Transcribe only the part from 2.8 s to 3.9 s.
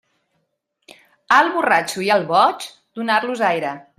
donar-los aire.